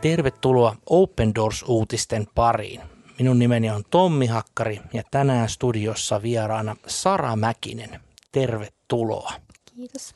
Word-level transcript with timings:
Tervetuloa 0.00 0.76
Open 0.86 1.34
Doors-uutisten 1.34 2.26
pariin. 2.34 2.80
Minun 3.18 3.38
nimeni 3.38 3.70
on 3.70 3.84
Tommi 3.90 4.26
Hakkari 4.26 4.80
ja 4.92 5.02
tänään 5.10 5.48
studiossa 5.48 6.22
vieraana 6.22 6.76
Sara 6.86 7.36
Mäkinen. 7.36 8.00
Tervetuloa. 8.32 9.32
Kiitos. 9.76 10.12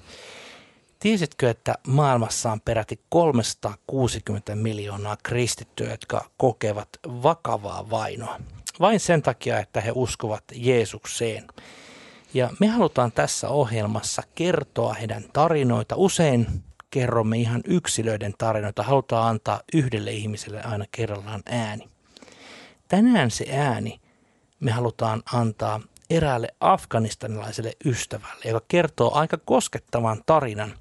Tiesitkö, 0.99 1.51
että 1.51 1.75
maailmassa 1.87 2.53
on 2.53 2.61
peräti 2.61 3.01
360 3.09 4.57
miljoonaa 4.57 5.17
kristittyä, 5.23 5.91
jotka 5.91 6.31
kokevat 6.37 6.89
vakavaa 7.07 7.91
vainoa? 7.91 8.39
Vain 8.81 9.01
sen 9.01 9.23
takia, 9.23 9.59
että 9.59 9.81
he 9.81 9.93
uskovat 9.95 10.45
Jeesukseen. 10.55 11.47
Ja 12.35 12.51
me 12.61 12.67
halutaan 12.67 13.13
tässä 13.13 13.49
ohjelmassa 13.49 14.23
kertoa 14.35 14.95
heidän 14.95 15.25
tarinoita. 15.33 15.97
Usein 15.97 16.47
kerromme 16.95 17.39
ihan 17.39 17.61
yksilöiden 17.67 18.35
tarinoita. 18.39 18.83
Halutaan 18.83 19.29
antaa 19.29 19.61
yhdelle 19.75 20.13
ihmiselle 20.13 20.63
aina 20.63 20.85
kerrallaan 20.91 21.43
ääni. 21.47 21.89
Tänään 22.89 23.31
se 23.31 23.47
ääni 23.53 24.01
me 24.61 24.71
halutaan 24.71 25.23
antaa 25.33 25.81
eräälle 26.11 26.49
afganistanilaiselle 26.61 27.73
ystävälle, 27.85 28.45
joka 28.45 28.67
kertoo 28.69 29.15
aika 29.15 29.39
koskettavan 29.45 30.23
tarinan 30.27 30.75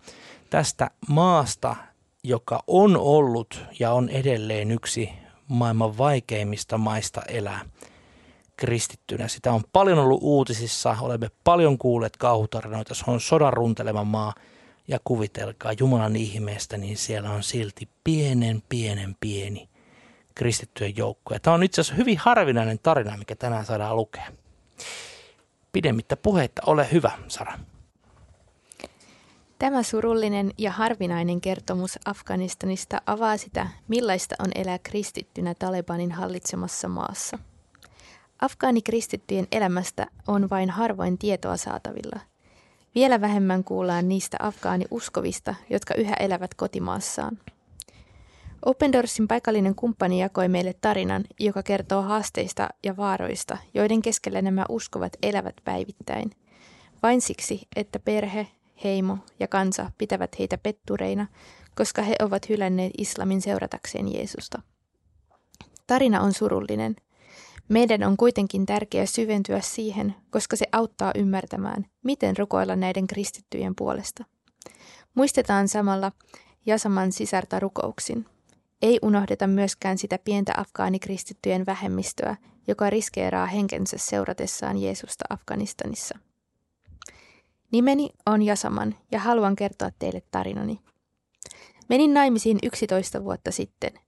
tästä 0.49 0.89
maasta, 1.07 1.75
joka 2.23 2.63
on 2.67 2.97
ollut 2.97 3.65
ja 3.79 3.91
on 3.91 4.09
edelleen 4.09 4.71
yksi 4.71 5.09
maailman 5.47 5.97
vaikeimmista 5.97 6.77
maista 6.77 7.21
elää 7.27 7.65
kristittynä. 8.57 9.27
Sitä 9.27 9.51
on 9.51 9.63
paljon 9.73 9.99
ollut 9.99 10.19
uutisissa, 10.21 10.97
olemme 11.01 11.29
paljon 11.43 11.77
kuulleet 11.77 12.17
kauhutarinoita, 12.17 12.95
se 12.95 13.03
on 13.07 13.21
sodan 13.21 13.53
runtelema 13.53 14.03
maa 14.03 14.33
ja 14.87 14.99
kuvitelkaa 15.03 15.73
Jumalan 15.79 16.15
ihmeestä, 16.15 16.77
niin 16.77 16.97
siellä 16.97 17.31
on 17.31 17.43
silti 17.43 17.89
pienen, 18.03 18.63
pienen, 18.69 19.15
pieni 19.19 19.69
kristittyjen 20.35 20.97
joukko. 20.97 21.33
Ja 21.33 21.39
tämä 21.39 21.53
on 21.53 21.63
itse 21.63 21.81
asiassa 21.81 21.95
hyvin 21.95 22.17
harvinainen 22.17 22.79
tarina, 22.79 23.17
mikä 23.17 23.35
tänään 23.35 23.65
saadaan 23.65 23.95
lukea. 23.95 24.27
Pidemmittä 25.71 26.17
puheitta, 26.17 26.61
ole 26.65 26.91
hyvä, 26.91 27.11
Sara. 27.27 27.59
Tämä 29.59 29.83
surullinen 29.83 30.51
ja 30.57 30.71
harvinainen 30.71 31.41
kertomus 31.41 31.99
Afganistanista 32.05 33.01
avaa 33.05 33.37
sitä, 33.37 33.67
millaista 33.87 34.35
on 34.39 34.51
elää 34.55 34.79
kristittynä 34.79 35.53
Talebanin 35.59 36.11
hallitsemassa 36.11 36.87
maassa. 36.87 37.39
Afgaanikristittyjen 38.41 39.47
elämästä 39.51 40.07
on 40.27 40.49
vain 40.49 40.69
harvoin 40.69 41.17
tietoa 41.17 41.57
saatavilla. 41.57 42.32
Vielä 42.95 43.21
vähemmän 43.21 43.63
kuullaan 43.63 44.09
niistä 44.09 44.37
afgaani-uskovista, 44.39 45.55
jotka 45.69 45.93
yhä 45.93 46.13
elävät 46.19 46.53
kotimaassaan. 46.53 47.37
Open 48.65 48.93
Doorsin 48.93 49.27
paikallinen 49.27 49.75
kumppani 49.75 50.21
jakoi 50.21 50.47
meille 50.47 50.73
tarinan, 50.81 51.23
joka 51.39 51.63
kertoo 51.63 52.01
haasteista 52.01 52.69
ja 52.83 52.97
vaaroista, 52.97 53.57
joiden 53.73 54.01
keskellä 54.01 54.41
nämä 54.41 54.65
uskovat 54.69 55.17
elävät 55.23 55.55
päivittäin. 55.63 56.31
Vain 57.03 57.21
siksi, 57.21 57.67
että 57.75 57.99
perhe, 57.99 58.47
heimo 58.83 59.17
ja 59.39 59.47
kansa 59.47 59.91
pitävät 59.97 60.39
heitä 60.39 60.57
pettureina, 60.57 61.27
koska 61.75 62.01
he 62.01 62.15
ovat 62.21 62.49
hylänneet 62.49 62.91
islamin 62.97 63.41
seuratakseen 63.41 64.13
Jeesusta. 64.13 64.61
Tarina 65.87 66.21
on 66.21 66.33
surullinen. 66.33 66.95
Meidän 67.73 68.03
on 68.03 68.17
kuitenkin 68.17 68.65
tärkeää 68.65 69.05
syventyä 69.05 69.61
siihen, 69.61 70.15
koska 70.29 70.55
se 70.55 70.65
auttaa 70.71 71.11
ymmärtämään, 71.15 71.85
miten 72.03 72.37
rukoilla 72.37 72.75
näiden 72.75 73.07
kristittyjen 73.07 73.75
puolesta. 73.75 74.25
Muistetaan 75.13 75.67
samalla 75.67 76.11
Jasaman 76.65 77.11
sisarta 77.11 77.59
rukouksin. 77.59 78.25
Ei 78.81 78.99
unohdeta 79.01 79.47
myöskään 79.47 79.97
sitä 79.97 80.19
pientä 80.25 80.53
afgaanikristittyjen 80.57 81.65
vähemmistöä, 81.65 82.35
joka 82.67 82.89
riskeeraa 82.89 83.45
henkensä 83.45 83.97
seuratessaan 83.97 84.77
Jeesusta 84.77 85.25
Afganistanissa. 85.29 86.19
Nimeni 87.71 88.09
on 88.25 88.41
Jasaman 88.41 88.95
ja 89.11 89.19
haluan 89.19 89.55
kertoa 89.55 89.89
teille 89.99 90.21
tarinani. 90.31 90.79
Menin 91.89 92.13
naimisiin 92.13 92.59
11 92.63 93.23
vuotta 93.23 93.51
sitten. 93.51 94.02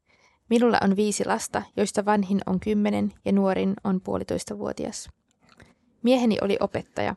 Minulla 0.49 0.77
on 0.83 0.95
viisi 0.95 1.25
lasta, 1.25 1.61
joista 1.77 2.05
vanhin 2.05 2.41
on 2.45 2.59
kymmenen 2.59 3.13
ja 3.25 3.31
nuorin 3.31 3.73
on 3.83 4.01
puolitoista 4.01 4.57
vuotias. 4.57 5.09
Mieheni 6.03 6.37
oli 6.41 6.57
opettaja. 6.59 7.15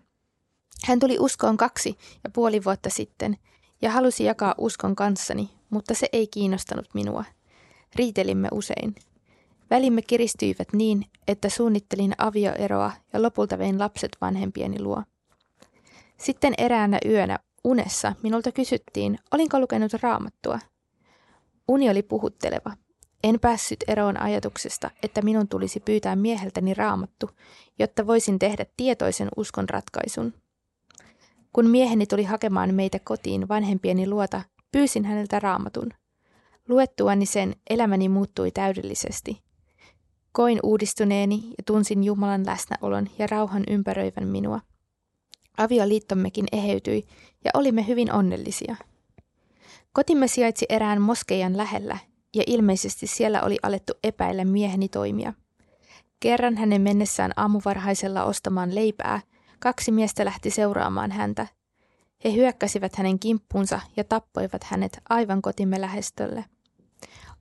Hän 0.84 0.99
tuli 0.99 1.19
uskoon 1.19 1.56
kaksi 1.56 1.99
ja 2.25 2.31
puoli 2.31 2.65
vuotta 2.65 2.91
sitten 2.91 3.37
ja 3.83 3.91
halusi 3.91 4.25
jakaa 4.25 4.55
uskon 4.59 4.97
kanssani, 4.97 5.50
mutta 5.71 5.94
se 5.94 6.09
ei 6.12 6.27
kiinnostanut 6.27 6.87
minua. 6.94 7.25
Riitelimme 7.94 8.49
usein. 8.53 8.94
Välimme 9.71 10.03
kiristyivät 10.03 10.72
niin, 10.72 11.05
että 11.28 11.49
suunnittelin 11.49 12.15
avioeroa 12.19 12.93
ja 13.12 13.22
lopulta 13.22 13.59
vein 13.59 13.78
lapset 13.78 14.16
vanhempieni 14.21 14.83
luo. 14.83 15.03
Sitten 16.16 16.55
eräänä 16.59 16.99
yönä 17.06 17.39
unessa 17.65 18.12
minulta 18.22 18.53
kysyttiin, 18.53 19.19
olinko 19.31 19.60
lukenut 19.60 19.93
raamattua. 19.93 20.59
Uni 21.69 21.91
oli 21.91 22.03
puhutteleva. 22.03 22.88
En 23.24 23.40
päässyt 23.40 23.84
eroon 23.88 24.20
ajatuksesta, 24.20 24.90
että 25.02 25.22
minun 25.22 25.48
tulisi 25.48 25.80
pyytää 25.80 26.16
mieheltäni 26.16 26.74
raamattu, 26.74 27.30
jotta 27.78 28.06
voisin 28.06 28.38
tehdä 28.38 28.66
tietoisen 28.76 29.28
uskon 29.36 29.68
ratkaisun. 29.68 30.34
Kun 31.52 31.66
mieheni 31.70 32.06
tuli 32.06 32.24
hakemaan 32.24 32.74
meitä 32.74 32.98
kotiin 33.04 33.48
vanhempieni 33.48 34.08
luota, 34.08 34.42
pyysin 34.72 35.04
häneltä 35.04 35.40
raamatun. 35.40 35.88
Luettuani 36.68 37.26
sen 37.26 37.56
elämäni 37.70 38.08
muuttui 38.08 38.50
täydellisesti. 38.50 39.42
Koin 40.32 40.60
uudistuneeni 40.62 41.34
ja 41.34 41.64
tunsin 41.66 42.04
Jumalan 42.04 42.46
läsnäolon 42.46 43.06
ja 43.18 43.26
rauhan 43.26 43.62
ympäröivän 43.68 44.28
minua. 44.28 44.60
Avioliittommekin 45.58 46.46
eheytyi 46.52 47.04
ja 47.44 47.50
olimme 47.54 47.86
hyvin 47.86 48.12
onnellisia. 48.12 48.76
Kotimme 49.92 50.28
sijaitsi 50.28 50.66
erään 50.68 51.02
moskeijan 51.02 51.56
lähellä 51.56 51.98
ja 52.34 52.43
ilmeisesti 52.47 53.06
siellä 53.06 53.43
oli 53.43 53.56
alettu 53.62 53.93
epäillä 54.05 54.44
mieheni 54.44 54.89
toimia. 54.89 55.33
Kerran 56.21 56.56
hänen 56.56 56.83
mennessään 56.83 57.33
aamuvarhaisella 57.37 58.25
ostamaan 58.25 58.75
leipää, 58.75 59.21
kaksi 59.59 59.93
miestä 59.93 60.25
lähti 60.25 60.50
seuraamaan 60.50 61.12
häntä. 61.12 61.47
He 62.25 62.33
hyökkäsivät 62.33 62.97
hänen 62.97 63.19
kimppuunsa 63.19 63.81
ja 63.97 64.05
tappoivat 64.05 64.65
hänet 64.65 64.99
aivan 65.09 65.43
kotimme 65.43 65.81
lähestölle. 65.81 66.44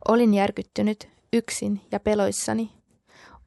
Olin 0.07 0.33
järkyttynyt, 0.33 1.09
yksin 1.33 1.81
ja 1.91 1.99
peloissani. 1.99 2.71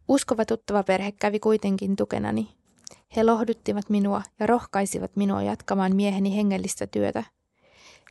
Uskova 0.08 0.44
tuttava 0.44 0.82
perhe 0.82 1.12
kävi 1.12 1.40
kuitenkin 1.40 1.96
tukenani 1.96 2.60
he 3.16 3.24
lohduttivat 3.24 3.90
minua 3.90 4.22
ja 4.40 4.46
rohkaisivat 4.46 5.16
minua 5.16 5.42
jatkamaan 5.42 5.96
mieheni 5.96 6.36
hengellistä 6.36 6.86
työtä. 6.86 7.24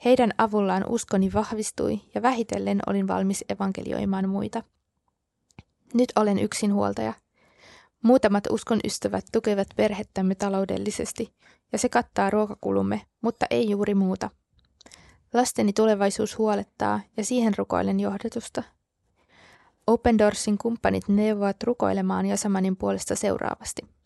Heidän 0.06 0.32
avullaan 0.38 0.86
uskoni 0.90 1.34
vahvistui 1.34 2.02
ja 2.16 2.22
vähitellen 2.22 2.80
olin 2.88 3.08
valmis 3.08 3.46
evankelioimaan 3.50 4.30
muita. 4.30 4.64
Nyt 5.94 6.12
olen 6.16 6.40
yksinhuoltaja. 6.40 7.14
Muutamat 8.04 8.44
uskon 8.50 8.80
ystävät 8.86 9.26
tukevat 9.32 9.68
perhettämme 9.76 10.36
taloudellisesti 10.36 11.34
ja 11.72 11.78
se 11.78 11.90
kattaa 11.90 12.30
ruokakulumme, 12.30 13.02
mutta 13.22 13.46
ei 13.50 13.70
juuri 13.70 13.96
muuta. 13.96 14.30
Lasteni 15.34 15.74
tulevaisuus 15.74 16.38
huolettaa 16.38 17.00
ja 17.18 17.26
siihen 17.26 17.54
rukoilen 17.58 18.00
johdatusta. 18.00 18.64
Open 19.88 20.18
Doorsin 20.18 20.58
kumppanit 20.58 21.08
neuvovat 21.08 21.64
rukoilemaan 21.64 22.26
Jasamanin 22.26 22.78
puolesta 22.78 23.16
seuraavasti– 23.16 23.81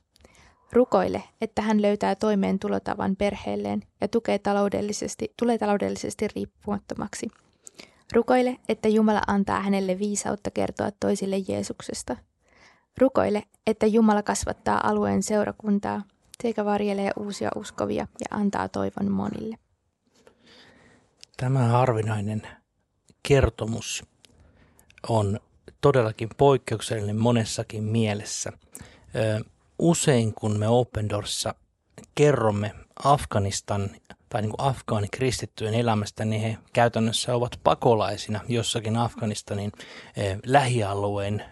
Rukoile, 0.74 1.24
että 1.42 1.62
hän 1.62 1.81
löytää 1.81 2.16
toimeen 2.16 2.60
tulotavan 2.60 3.16
perheelleen 3.16 3.84
ja 4.02 4.08
tukee 4.08 4.40
taloudellisesti, 4.40 5.34
tulee 5.40 5.58
taloudellisesti 5.58 6.28
riippumattomaksi. 6.36 7.28
Rukoile, 8.14 8.58
että 8.70 8.88
Jumala 8.88 9.22
antaa 9.28 9.62
hänelle 9.62 10.00
viisautta 10.00 10.52
kertoa 10.52 10.90
toisille 11.00 11.36
Jeesuksesta. 11.48 12.18
Rukoile, 12.98 13.44
että 13.68 13.86
Jumala 13.86 14.24
kasvattaa 14.24 14.88
alueen 14.90 15.24
seurakuntaa 15.24 16.02
sekä 16.44 16.66
varjelee 16.66 17.12
uusia 17.19 17.50
uskovia 17.56 18.08
ja 18.19 18.38
antaa 18.38 18.69
toivon 18.69 19.12
monille. 19.12 19.58
Tämä 21.38 21.60
harvinainen 21.60 22.42
kertomus 23.28 24.04
on 25.10 25.40
todellakin 25.81 26.30
poikkeuksellinen 26.38 27.18
monessakin 27.18 27.84
mielessä 27.84 28.52
usein 29.83 30.33
kun 30.33 30.59
me 30.59 30.68
Open 30.68 31.09
Doorsissa 31.09 31.56
kerromme 32.15 32.71
Afganistan 33.03 33.89
tai 34.30 34.41
niin 34.41 34.51
kuin 34.51 34.68
afgaani 34.68 35.07
kristittyjen 35.12 35.74
elämästä, 35.74 36.25
niin 36.25 36.41
he 36.41 36.57
käytännössä 36.74 37.35
ovat 37.35 37.59
pakolaisina 37.63 38.39
jossakin 38.47 38.97
Afganistanin 38.97 39.71
eh, 40.18 40.38
lähialueen 40.45 41.45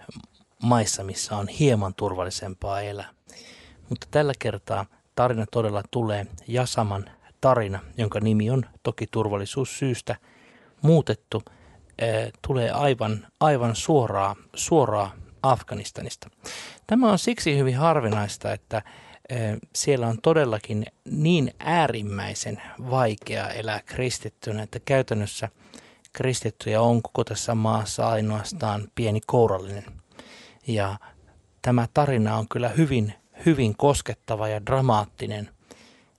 maissa, 0.64 1.04
missä 1.04 1.38
on 1.38 1.48
hieman 1.48 1.94
turvallisempaa 1.96 2.82
elää. 2.82 3.10
Mutta 3.90 4.08
tällä 4.12 4.34
kertaa 4.40 4.86
tarina 5.16 5.46
todella 5.52 5.84
tulee 5.92 6.28
Jasaman 6.48 7.10
tarina, 7.42 7.80
jonka 7.98 8.20
nimi 8.20 8.52
on 8.52 8.66
toki 8.84 9.08
turvallisuussyystä 9.12 10.16
muutettu 10.82 11.44
tulee 12.48 12.72
aivan, 12.72 13.28
aivan 13.40 13.76
suoraa, 13.76 14.36
suoraa 14.56 15.12
Afganistanista. 15.44 16.30
Tämä 16.92 17.12
on 17.12 17.20
siksi 17.20 17.58
hyvin 17.58 17.78
harvinaista, 17.78 18.54
että 18.54 18.82
siellä 19.76 20.08
on 20.08 20.18
todellakin 20.22 20.86
niin 21.06 21.54
äärimmäisen 21.60 22.62
vaikea 22.90 23.50
elää 23.50 23.80
kristittynä, 23.86 24.64
että 24.64 24.80
käytännössä 24.80 25.50
kristittyjä 26.14 26.82
on 26.82 27.02
koko 27.02 27.24
tässä 27.24 27.56
maassa 27.56 28.10
ainoastaan 28.10 28.88
pieni 28.96 29.22
kourallinen. 29.28 29.86
Ja 30.68 31.00
tämä 31.62 31.88
tarina 31.94 32.38
on 32.38 32.48
kyllä 32.48 32.70
hyvin, 32.70 33.14
hyvin 33.46 33.78
koskettava 33.78 34.48
ja 34.48 34.66
dramaattinen. 34.66 35.50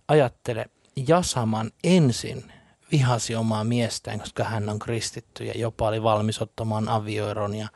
Ajattele, 0.09 0.67
Jasaman 1.09 1.71
ensin 1.85 2.53
vihasi 2.93 3.35
omaa 3.35 3.65
miestään, 3.65 4.21
koska 4.21 4.45
hän 4.45 4.69
on 4.69 4.79
kristitty 4.79 5.45
ja 5.45 5.53
jopa 5.57 5.89
oli 5.89 6.03
valmis 6.03 6.43
ottamaan 6.43 6.89
avioeron 6.89 7.55
ja 7.55 7.69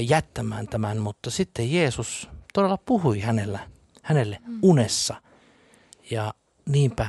jättämään 0.00 0.68
tämän, 0.68 0.98
mutta 0.98 1.30
sitten 1.30 1.72
Jeesus 1.72 2.28
todella 2.54 2.76
puhui 2.76 3.20
hänellä, 3.20 3.68
hänelle 4.02 4.38
mm. 4.46 4.58
unessa 4.62 5.22
ja 6.10 6.34
niinpä 6.66 7.06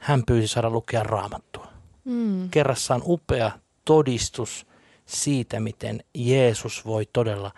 hän 0.00 0.22
pyysi 0.26 0.48
saada 0.48 0.70
lukea 0.70 1.02
raamattua. 1.02 1.66
Mm. 2.04 2.50
Kerrassaan 2.50 3.02
upea 3.04 3.50
todistus 3.84 4.66
siitä, 5.06 5.60
miten 5.60 6.04
Jeesus 6.14 6.86
voi 6.86 7.06
todella 7.12 7.52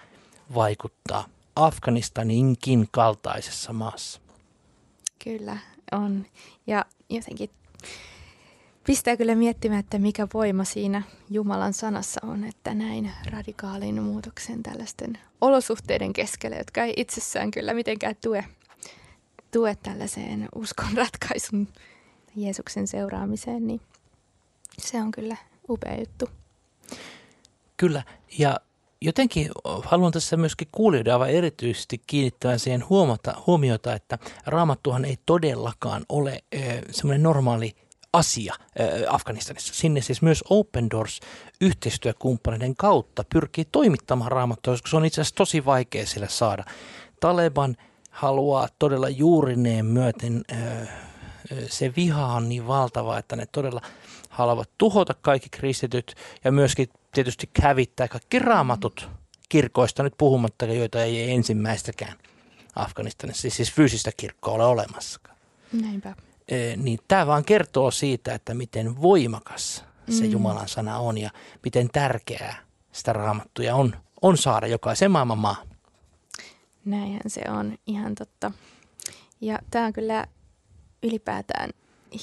vaikuttaa 0.55 1.25
Afganistaninkin 1.57 2.89
kaltaisessa 2.91 3.73
maassa. 3.73 4.21
Kyllä 5.25 5.59
on. 5.93 6.27
Ja 6.67 6.85
jotenkin 7.11 7.51
pistää 8.87 9.17
kyllä 9.17 9.35
miettimään, 9.35 9.81
että 9.81 9.99
mikä 9.99 10.27
voima 10.35 10.65
siinä 10.65 11.03
Jumalan 11.31 11.73
sanassa 11.73 12.21
on, 12.27 12.45
että 12.45 12.75
näin 12.75 13.11
radikaalin 13.31 14.03
muutoksen 14.03 14.63
tällaisten 14.63 15.19
olosuhteiden 15.41 16.13
keskellä, 16.13 16.57
jotka 16.57 16.83
ei 16.83 16.95
itsessään 16.97 17.51
kyllä 17.51 17.75
mitenkään 17.75 18.17
tue, 18.23 18.45
tue 19.51 19.77
tällaiseen 19.83 20.49
uskon 20.55 20.89
ratkaisun 20.97 21.69
Jeesuksen 22.37 22.87
seuraamiseen, 22.87 23.67
niin 23.67 23.81
se 24.79 25.01
on 25.01 25.11
kyllä 25.11 25.37
upea 25.69 26.01
juttu. 26.01 26.29
Kyllä, 27.77 28.03
ja 28.39 28.61
jotenkin 29.01 29.51
haluan 29.85 30.13
tässä 30.13 30.37
myöskin 30.37 30.69
kuulijoiden 30.73 31.13
aivan 31.13 31.31
erityisesti 31.31 32.03
kiinnittää 32.07 32.59
siihen 32.59 32.89
huomata, 32.89 33.43
huomiota, 33.47 33.95
että 33.95 34.19
raamattuhan 34.47 35.05
ei 35.05 35.19
todellakaan 35.27 36.03
ole 36.09 36.45
semmoinen 36.91 37.23
normaali 37.23 37.75
asia 38.13 38.55
Afganistanissa. 39.09 39.75
Sinne 39.75 40.01
siis 40.01 40.23
myös 40.23 40.45
Open 40.51 40.91
Doors 40.91 41.21
yhteistyökumppaneiden 41.61 42.77
kautta 42.77 43.25
pyrkii 43.33 43.65
toimittamaan 43.65 44.33
raamattua, 44.33 44.73
koska 44.73 44.89
se 44.91 44.97
on 44.97 45.05
itse 45.05 45.21
asiassa 45.21 45.35
tosi 45.35 45.65
vaikea 45.65 46.07
sille 46.07 46.29
saada. 46.29 46.65
Taleban 47.21 47.77
haluaa 48.11 48.69
todella 48.79 49.09
juurineen 49.09 49.87
myöten, 49.87 50.43
se 51.69 51.93
viha 51.97 52.27
on 52.27 52.49
niin 52.49 52.67
valtava, 52.67 53.19
että 53.19 53.37
ne 53.37 53.47
todella 53.53 53.81
haluavat 54.29 54.71
tuhota 54.79 55.15
kaikki 55.15 55.49
kristityt 55.51 56.15
ja 56.45 56.53
myöskin 56.53 56.89
tietysti 57.13 57.51
hävittää 57.63 58.09
kaikki 58.09 58.39
raamatut 58.39 59.09
kirkoista 59.49 60.03
nyt 60.03 60.15
puhumattakaan, 60.19 60.79
joita 60.79 61.03
ei 61.03 61.31
ensimmäistäkään 61.31 62.19
Afganistanissa, 62.77 63.51
siis 63.51 63.73
fyysistä 63.73 64.11
kirkkoa 64.17 64.55
ole 64.55 64.65
olemassakaan. 64.65 65.37
Näinpä 65.73 66.17
niin 66.77 66.99
tämä 67.09 67.27
vaan 67.27 67.45
kertoo 67.45 67.91
siitä, 67.91 68.35
että 68.35 68.55
miten 68.55 69.03
voimakas 69.03 69.85
se 70.11 70.25
mm. 70.25 70.31
Jumalan 70.31 70.69
sana 70.69 70.99
on 70.99 71.19
ja 71.19 71.31
miten 71.65 71.89
tärkeää 71.89 72.57
sitä 72.93 73.13
raamattuja 73.13 73.77
on, 73.77 73.97
on 74.23 74.39
saada 74.39 74.67
jokaisen 74.67 75.11
maailman 75.11 75.39
maa. 75.39 75.57
Näinhän 76.85 77.23
se 77.27 77.43
on, 77.49 77.79
ihan 77.87 78.15
totta. 78.15 78.51
Ja 79.41 79.59
tämä 79.71 79.87
on 79.87 79.93
kyllä 79.93 80.27
ylipäätään 81.03 81.71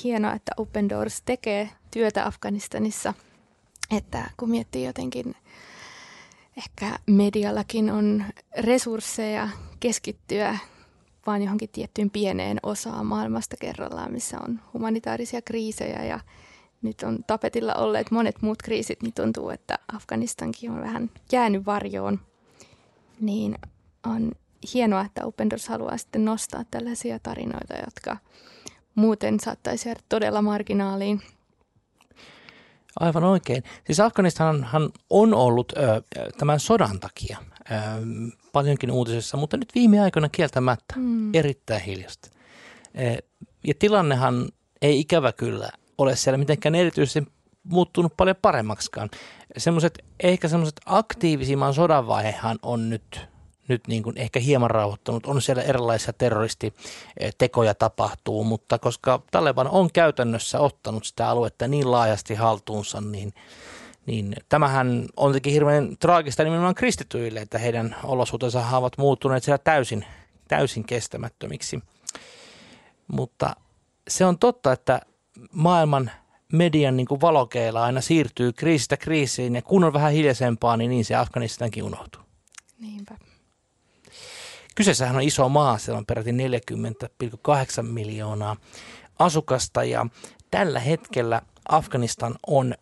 hienoa, 0.04 0.34
että 0.34 0.52
Open 0.58 0.90
Doors 0.90 1.22
tekee 1.22 1.70
työtä 1.92 2.26
Afganistanissa. 2.26 3.14
Että 3.98 4.30
kun 4.38 4.50
miettii 4.50 4.86
jotenkin, 4.86 5.36
ehkä 6.58 7.00
mediallakin 7.06 7.92
on 7.92 8.26
resursseja 8.58 9.50
keskittyä 9.80 10.58
vaan 11.25 11.42
johonkin 11.42 11.69
tiettyyn 11.69 12.10
pieneen 12.10 12.60
osaan 12.63 13.06
maailmasta 13.06 13.56
kerrallaan, 13.60 14.12
missä 14.12 14.38
on 14.48 14.60
humanitaarisia 14.74 15.42
kriisejä 15.42 16.04
ja 16.04 16.19
nyt 16.81 17.04
on 17.04 17.19
tapetilla 17.27 17.74
olleet 17.74 18.12
monet 18.12 18.42
muut 18.42 18.62
kriisit, 18.62 19.04
niin 19.04 19.13
tuntuu, 19.13 19.50
että 19.50 19.80
Afganistankin 19.94 20.71
on 20.71 20.81
vähän 20.81 21.10
jäänyt 21.31 21.66
varjoon. 21.66 22.19
Niin 23.21 23.57
on 24.06 24.31
hienoa, 24.74 25.01
että 25.01 25.25
Open 25.25 25.50
Doors 25.50 25.68
haluaa 25.68 25.98
sitten 25.98 26.25
nostaa 26.25 26.63
tällaisia 26.71 27.19
tarinoita, 27.19 27.74
jotka 27.86 28.18
muuten 28.95 29.39
saattaisi 29.39 29.89
jäädä 29.89 30.01
todella 30.10 30.42
marginaaliin. 30.42 31.21
Aivan 33.00 33.24
oikein. 33.24 33.64
Siis 33.86 34.00
Afganistanhan 34.00 34.90
on 35.10 35.34
ollut 35.34 35.74
ö, 35.78 36.02
tämän 36.38 36.60
sodan 36.60 37.00
takia 37.00 37.38
ö, 37.72 37.76
paljonkin 38.54 38.92
uutisissa, 38.92 39.38
mutta 39.38 39.58
nyt 39.58 39.76
viime 39.76 40.00
aikoina 40.00 40.30
kieltämättä 40.30 40.94
mm. 40.98 41.36
erittäin 41.36 41.82
hiljasta. 41.82 42.30
E, 42.94 43.18
ja 43.68 43.74
tilannehan 43.80 44.50
ei 44.82 45.00
ikävä 45.00 45.32
kyllä 45.32 45.70
ole 45.98 46.16
siellä 46.16 46.38
mitenkään 46.38 46.76
erityisesti 46.76 47.32
muuttunut 47.64 48.18
paljon 48.18 48.36
paremmaksikaan. 48.42 49.10
Semmoiset, 49.58 50.06
ehkä 50.20 50.48
semmoiset 50.48 50.80
aktiivisimman 50.86 51.74
sodan 51.74 52.08
vaihehan 52.08 52.60
on 52.62 52.90
nyt, 52.90 53.22
nyt 53.69 53.88
niin 53.88 54.04
kuin 54.04 54.18
ehkä 54.18 54.39
hieman 54.39 54.71
rauhoittanut. 54.71 55.25
On 55.25 55.42
siellä 55.42 55.63
erilaisia 55.63 56.13
terroristitekoja 56.13 57.75
tapahtuu, 57.75 58.44
mutta 58.44 58.80
koska 58.80 59.21
Taleban 59.31 59.68
on 59.68 59.92
käytännössä 59.92 60.60
ottanut 60.60 61.06
sitä 61.06 61.30
aluetta 61.30 61.68
niin 61.68 61.92
laajasti 61.92 62.36
haltuunsa, 62.36 63.01
niin– 63.01 63.33
niin 64.10 64.36
tämähän 64.50 65.06
on 65.18 65.31
tietenkin 65.31 65.54
hirveän 65.54 65.98
traagista 66.00 66.44
nimenomaan 66.44 66.75
kristityille, 66.75 67.39
että 67.39 67.57
heidän 67.57 67.95
olosuhteensa 68.04 68.77
ovat 68.77 68.98
muuttuneet 68.98 69.44
siellä 69.44 69.57
täysin, 69.57 70.06
täysin 70.48 70.83
kestämättömiksi. 70.83 71.80
Mutta 73.07 73.56
se 74.07 74.26
on 74.26 74.40
totta, 74.40 74.71
että 74.71 75.02
maailman 75.52 76.11
median 76.54 76.97
niin 76.97 77.07
kuin 77.07 77.21
valokeila 77.21 77.83
aina 77.83 78.02
siirtyy 78.02 78.54
kriisistä 78.54 78.97
kriisiin 78.97 79.56
ja 79.56 79.61
kun 79.61 79.83
on 79.83 79.94
vähän 79.94 80.11
hiljaisempaa, 80.11 80.78
niin 80.78 80.90
niin 80.90 81.06
se 81.06 81.16
Afganistankin 81.16 81.83
unohtuu. 81.83 82.21
Niinpä. 82.80 83.18
Kyseessähän 84.80 85.16
on 85.16 85.21
iso 85.21 85.50
maa, 85.50 85.78
siellä 85.78 85.98
on 85.98 86.06
peräti 86.06 86.31
40,8 86.31 86.38
miljoonaa 87.83 88.56
asukasta 89.19 89.83
ja 89.83 90.06
tällä 90.52 90.80
hetkellä 90.80 91.42
Afganistan 91.69 92.36
on 92.48 92.76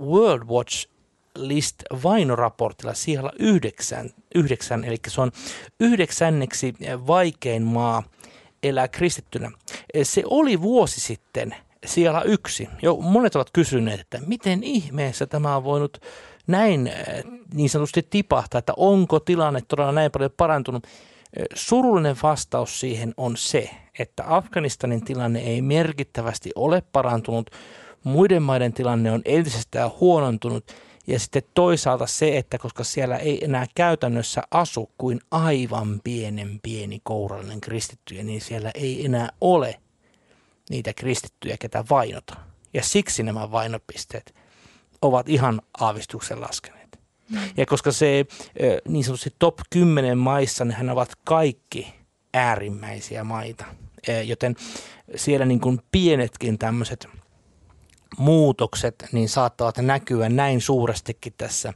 World 0.00 0.42
Watch 0.48 0.88
List 1.34 1.76
vainoraportilla 2.02 2.94
siellä 2.94 3.30
yhdeksän, 3.38 4.10
yhdeksän, 4.34 4.84
eli 4.84 4.96
se 5.08 5.20
on 5.20 5.32
yhdeksänneksi 5.80 6.74
vaikein 7.06 7.62
maa 7.62 8.02
elää 8.62 8.88
kristittynä. 8.88 9.50
Se 10.02 10.22
oli 10.30 10.62
vuosi 10.62 11.00
sitten 11.00 11.56
siellä 11.86 12.22
yksi. 12.22 12.68
Jo 12.82 12.96
monet 12.96 13.36
ovat 13.36 13.50
kysyneet, 13.52 14.00
että 14.00 14.20
miten 14.26 14.62
ihmeessä 14.62 15.26
tämä 15.26 15.56
on 15.56 15.64
voinut 15.64 16.02
näin 16.46 16.92
niin 17.54 17.70
sanotusti 17.70 18.06
tipahtaa, 18.10 18.58
että 18.58 18.72
onko 18.76 19.20
tilanne 19.20 19.60
todella 19.68 19.92
näin 19.92 20.10
paljon 20.10 20.30
parantunut. 20.36 20.86
Surullinen 21.54 22.16
vastaus 22.22 22.80
siihen 22.80 23.14
on 23.16 23.36
se, 23.36 23.70
että 23.98 24.24
Afganistanin 24.26 25.04
tilanne 25.04 25.40
ei 25.40 25.62
merkittävästi 25.62 26.50
ole 26.54 26.82
parantunut, 26.92 27.50
muiden 28.04 28.42
maiden 28.42 28.72
tilanne 28.72 29.12
on 29.12 29.22
entisestään 29.24 29.90
huonontunut 30.00 30.72
ja 31.06 31.20
sitten 31.20 31.42
toisaalta 31.54 32.06
se, 32.06 32.38
että 32.38 32.58
koska 32.58 32.84
siellä 32.84 33.16
ei 33.16 33.44
enää 33.44 33.66
käytännössä 33.74 34.42
asu 34.50 34.90
kuin 34.98 35.20
aivan 35.30 36.00
pienen 36.04 36.60
pieni 36.62 37.00
kourallinen 37.02 37.60
kristittyjä, 37.60 38.22
niin 38.22 38.40
siellä 38.40 38.70
ei 38.74 39.04
enää 39.04 39.28
ole 39.40 39.80
niitä 40.70 40.92
kristittyjä, 40.92 41.56
ketä 41.60 41.84
vainota. 41.90 42.36
Ja 42.74 42.82
siksi 42.82 43.22
nämä 43.22 43.50
vainopisteet 43.50 44.34
ovat 45.02 45.28
ihan 45.28 45.62
aavistuksen 45.80 46.40
laskeneet. 46.40 46.85
Ja 47.56 47.66
koska 47.66 47.92
se 47.92 48.24
niin 48.88 49.04
sanotusti 49.04 49.34
top 49.38 49.58
10 49.70 50.18
maissa, 50.18 50.64
nehän 50.64 50.90
ovat 50.90 51.12
kaikki 51.24 51.94
äärimmäisiä 52.34 53.24
maita. 53.24 53.64
Joten 54.24 54.56
siellä 55.16 55.46
niin 55.46 55.60
kuin 55.60 55.80
pienetkin 55.92 56.58
tämmöiset– 56.58 57.08
muutokset 58.16 59.08
niin 59.12 59.28
saattavat 59.28 59.78
näkyä 59.78 60.28
näin 60.28 60.60
suurestikin 60.60 61.34
tässä 61.38 61.72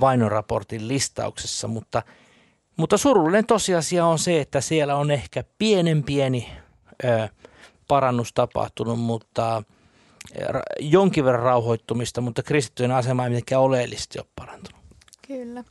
vainoraportin 0.00 0.88
listauksessa, 0.88 1.68
mutta, 1.68 2.02
mutta 2.76 2.96
surullinen 2.96 3.46
tosiasia 3.46 4.06
on 4.06 4.18
se, 4.18 4.40
että 4.40 4.60
siellä 4.60 4.96
on 4.96 5.10
ehkä 5.10 5.44
pienen 5.58 6.02
pieni 6.02 6.50
ö, 7.04 7.28
parannus 7.88 8.32
tapahtunut, 8.32 9.00
mutta 9.00 9.62
jonkin 10.80 11.24
verran 11.24 11.42
rauhoittumista, 11.42 12.20
mutta 12.20 12.42
kristittyjen 12.42 12.92
asema 12.92 13.24
ei 13.24 13.30
mitenkään 13.30 13.62
oleellisesti 13.62 14.18
ole 14.18 14.26
parantunut. 14.36 14.80
Kyllä. 15.26 15.64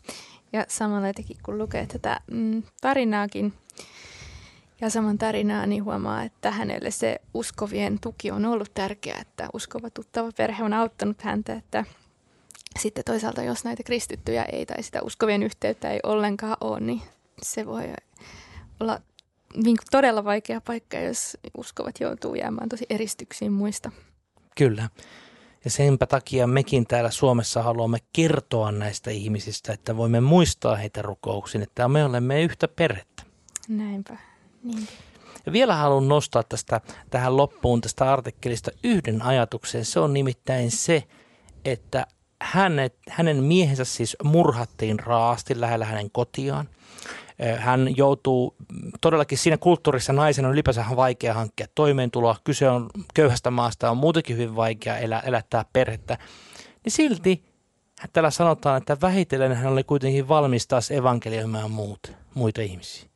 Ja 0.53 0.65
samalla 0.67 1.07
jotenkin 1.07 1.37
kun 1.43 1.57
lukee 1.57 1.85
tätä 1.85 2.21
mm, 2.31 2.63
tarinaakin 2.81 3.53
ja 4.81 4.89
saman 4.89 5.17
tarinaa, 5.17 5.65
niin 5.65 5.83
huomaa, 5.83 6.23
että 6.23 6.51
hänelle 6.51 6.91
se 6.91 7.21
uskovien 7.33 7.99
tuki 7.99 8.31
on 8.31 8.45
ollut 8.45 8.73
tärkeää, 8.73 9.21
että 9.21 9.49
uskova 9.53 9.89
tuttava 9.89 10.31
perhe 10.37 10.63
on 10.63 10.73
auttanut 10.73 11.21
häntä, 11.21 11.53
että 11.53 11.85
sitten 12.79 13.03
toisaalta 13.03 13.43
jos 13.43 13.63
näitä 13.63 13.83
kristittyjä 13.83 14.43
ei 14.43 14.65
tai 14.65 14.83
sitä 14.83 15.01
uskovien 15.01 15.43
yhteyttä 15.43 15.91
ei 15.91 15.99
ollenkaan 16.03 16.57
ole, 16.61 16.79
niin 16.79 17.01
se 17.43 17.65
voi 17.65 17.83
olla 18.79 19.01
niin 19.55 19.77
todella 19.91 20.23
vaikea 20.23 20.61
paikka, 20.61 20.97
jos 20.97 21.37
uskovat 21.57 21.99
joutuu 21.99 22.35
jäämään 22.35 22.69
tosi 22.69 22.85
eristyksiin 22.89 23.51
muista. 23.51 23.91
Kyllä. 24.59 24.89
Ja 25.65 25.71
senpä 25.71 26.05
takia 26.05 26.47
mekin 26.47 26.87
täällä 26.87 27.11
Suomessa 27.11 27.63
haluamme 27.63 27.97
kertoa 28.13 28.71
näistä 28.71 29.11
ihmisistä, 29.11 29.73
että 29.73 29.97
voimme 29.97 30.19
muistaa 30.19 30.75
heitä 30.75 31.01
rukouksiin, 31.01 31.61
että 31.61 31.87
me 31.87 32.05
olemme 32.05 32.41
yhtä 32.41 32.67
perhettä. 32.67 33.23
Näinpä. 33.67 34.17
Niin. 34.63 34.87
Ja 35.45 35.51
vielä 35.51 35.75
haluan 35.75 36.07
nostaa 36.07 36.43
tästä 36.43 36.81
tähän 37.09 37.37
loppuun 37.37 37.81
tästä 37.81 38.13
artikkelista 38.13 38.71
yhden 38.83 39.21
ajatuksen. 39.21 39.85
Se 39.85 39.99
on 39.99 40.13
nimittäin 40.13 40.71
se, 40.71 41.03
että 41.65 42.07
hänet, 42.41 42.95
hänen 43.09 43.43
miehensä 43.43 43.85
siis 43.85 44.17
murhattiin 44.23 44.99
raasti 44.99 45.61
lähellä 45.61 45.85
hänen 45.85 46.11
kotiaan. 46.11 46.69
Hän 47.58 47.98
joutuu, 47.98 48.55
todellakin 49.01 49.38
siinä 49.38 49.58
kulttuurissa 49.58 50.13
naisen 50.13 50.46
on 50.46 50.51
ylipäänsä 50.51 50.86
vaikea 50.96 51.34
hankkia 51.34 51.67
toimeentuloa. 51.75 52.36
Kyse 52.43 52.69
on 52.69 52.89
köyhästä 53.13 53.51
maasta, 53.51 53.91
on 53.91 53.98
muutenkin 53.98 54.38
hyvin 54.38 54.55
vaikea 54.55 54.98
elä, 54.98 55.19
elättää 55.19 55.65
perhettä. 55.74 56.17
Niin 56.84 56.91
silti 56.91 57.43
täällä 58.13 58.31
sanotaan, 58.31 58.77
että 58.77 58.98
vähitellen 59.01 59.55
hän 59.55 59.74
oli 59.74 59.84
kuitenkin 59.84 60.27
valmis 60.27 60.67
taas 60.67 60.91
evankelioimaan 60.91 61.72
muut, 61.72 62.12
muita 62.34 62.62
ihmisiä. 62.62 63.10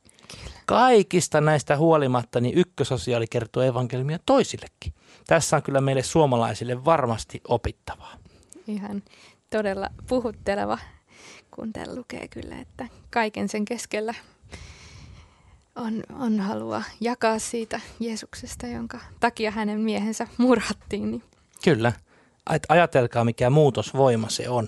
Kaikista 0.66 1.42
näistä 1.42 1.78
huolimatta 1.78 2.42
niin 2.42 2.58
ykkösosiaali 2.58 3.28
kertoo 3.28 3.64
evankeliumia 3.64 4.20
toisillekin. 4.26 4.94
Tässä 5.28 5.56
on 5.56 5.64
kyllä 5.64 5.82
meille 5.82 6.04
suomalaisille 6.04 6.86
varmasti 6.86 7.42
opittavaa. 7.48 8.14
Ihan 8.68 9.04
todella 9.50 9.90
puhutteleva 10.10 10.78
kun 11.56 11.74
täällä 11.74 11.96
lukee 11.96 12.28
kyllä, 12.28 12.56
että 12.60 12.88
kaiken 13.10 13.50
sen 13.50 13.66
keskellä 13.66 14.14
on, 15.76 16.04
on 16.20 16.40
halua 16.40 16.84
jakaa 17.02 17.40
siitä 17.40 17.82
Jeesuksesta, 18.00 18.68
jonka 18.68 19.00
takia 19.20 19.52
hänen 19.52 19.80
miehensä 19.80 20.28
murhattiin. 20.38 21.12
Niin. 21.12 21.24
Kyllä. 21.64 21.94
Ajatelkaa, 22.70 23.24
mikä 23.24 23.50
muutosvoima 23.50 24.30
se 24.30 24.50
on. 24.50 24.68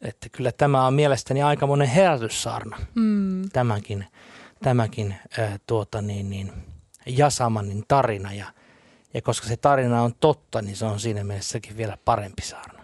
Että 0.00 0.28
kyllä 0.28 0.52
tämä 0.52 0.86
on 0.86 0.94
mielestäni 0.94 1.42
aika 1.42 1.66
monen 1.66 1.88
herätyssaarna, 1.88 2.78
mm. 2.94 3.48
tämäkin, 3.52 4.04
tämäkin 4.62 5.14
äh, 5.38 5.60
tuota 5.66 6.02
niin, 6.02 6.30
niin, 6.30 6.52
Jasamanin 7.06 7.84
tarina. 7.88 8.32
Ja, 8.32 8.46
ja 9.14 9.22
koska 9.22 9.46
se 9.46 9.56
tarina 9.56 10.02
on 10.02 10.14
totta, 10.20 10.62
niin 10.62 10.76
se 10.76 10.84
on 10.84 11.00
siinä 11.00 11.24
mielessäkin 11.24 11.76
vielä 11.76 11.98
parempi 12.04 12.42
saarna. 12.42 12.77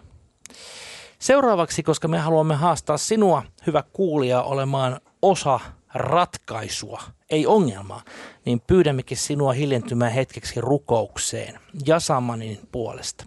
Seuraavaksi, 1.25 1.83
koska 1.83 2.07
me 2.07 2.17
haluamme 2.17 2.55
haastaa 2.55 2.97
sinua, 2.97 3.43
hyvä 3.67 3.83
kuulija, 3.93 4.41
olemaan 4.41 4.99
osa 5.21 5.59
ratkaisua, 5.93 7.03
ei 7.29 7.47
ongelmaa, 7.47 8.03
niin 8.45 8.61
pyydämmekin 8.67 9.17
sinua 9.17 9.53
hiljentymään 9.53 10.11
hetkeksi 10.11 10.61
rukoukseen 10.61 11.59
Jasamanin 11.85 12.59
puolesta. 12.71 13.25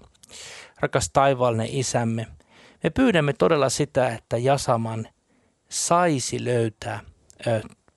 Rakas 0.80 1.10
taivaallinen 1.12 1.68
isämme, 1.70 2.26
me 2.82 2.90
pyydämme 2.90 3.32
todella 3.32 3.68
sitä, 3.68 4.08
että 4.08 4.36
Jasaman 4.36 5.08
saisi 5.68 6.44
löytää 6.44 7.00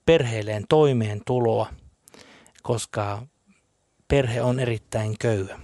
perheelleen 0.06 0.64
toimeentuloa, 0.68 1.66
koska 2.62 3.22
perhe 4.08 4.42
on 4.42 4.60
erittäin 4.60 5.18
köyhä. 5.18 5.58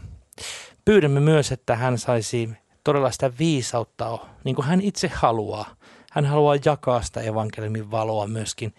Pyydämme 0.84 1.20
myös, 1.20 1.52
että 1.52 1.76
hän 1.76 1.98
saisi 1.98 2.50
todella 2.88 3.10
sitä 3.10 3.32
viisautta 3.38 4.18
niin 4.44 4.56
kuin 4.56 4.66
hän 4.66 4.80
itse 4.80 5.10
haluaa. 5.14 5.76
Hän 6.12 6.26
haluaa 6.26 6.56
jakaa 6.64 7.02
sitä 7.02 7.20
evankeliumin 7.20 7.90
valoa 7.90 8.26
myöskin 8.26 8.74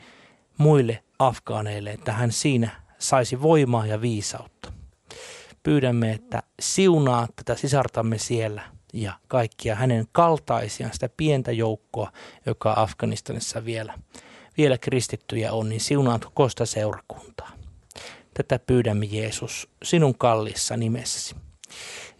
muille 0.57 1.03
afgaaneille, 1.19 1.91
että 1.91 2.11
hän 2.11 2.31
siinä 2.31 2.69
saisi 2.99 3.41
voimaa 3.41 3.85
ja 3.85 4.01
viisautta. 4.01 4.73
Pyydämme, 5.63 6.11
että 6.11 6.43
siunaa 6.61 7.27
tätä 7.35 7.55
sisartamme 7.55 8.17
siellä 8.17 8.61
ja 8.93 9.13
kaikkia 9.27 9.75
hänen 9.75 10.05
kaltaisiaan, 10.11 10.93
sitä 10.93 11.09
pientä 11.17 11.51
joukkoa, 11.51 12.11
joka 12.45 12.73
Afganistanissa 12.77 13.65
vielä, 13.65 13.93
vielä 14.57 14.77
kristittyjä 14.77 15.53
on, 15.53 15.69
niin 15.69 15.81
siunaat 15.81 16.25
sitä 16.49 16.65
seurakuntaa. 16.65 17.51
Tätä 18.33 18.59
pyydämme 18.59 19.05
Jeesus 19.05 19.69
sinun 19.83 20.17
kallissa 20.17 20.77
nimessäsi. 20.77 21.48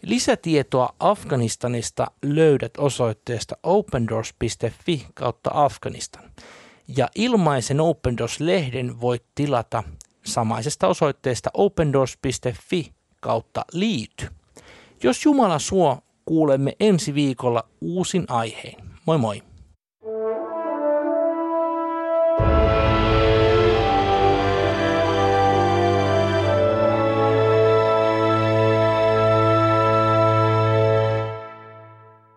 Lisätietoa 0.02 0.94
Afganistanista 1.00 2.06
löydät 2.22 2.72
osoitteesta 2.78 3.56
opendoors.fi 3.62 5.06
kautta 5.14 5.50
Afganistan. 5.54 6.30
Ja 6.96 7.08
ilmaisen 7.14 7.80
Open 7.80 8.18
Doors-lehden 8.18 9.00
voit 9.00 9.24
tilata 9.34 9.82
samaisesta 10.24 10.88
osoitteesta 10.88 11.50
opendoors.fi 11.54 12.92
kautta 13.20 13.64
liity. 13.72 14.28
Jos 15.02 15.24
Jumala 15.24 15.58
suo, 15.58 15.98
kuulemme 16.24 16.76
ensi 16.80 17.14
viikolla 17.14 17.68
uusin 17.80 18.24
aiheen. 18.28 18.90
Moi 19.06 19.18
moi! 19.18 19.49